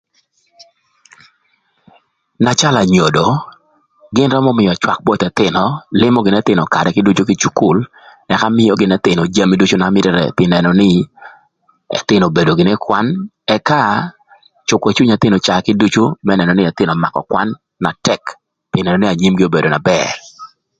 [2.43, 3.25] Na calö anyodo,
[4.15, 5.61] gïn römö mïö cwak both ëthïnö
[5.99, 7.77] lïmö gïnï ëthïnö karë kïdücü kï cukul
[8.33, 10.91] ëka mïö gïnï ëthïnö jami ducu na mïtërë pï nënö nï
[11.99, 13.05] ëthïnö obedo gïnï ï kwan
[13.55, 13.79] ëka
[14.67, 17.47] cükö cwiny ëthïnö caa kïdücü më nënö nï ëthïnö ömakö gïnï kwan
[17.83, 18.23] na tëk
[18.71, 20.09] pï nënö nï anyim obedo na bër.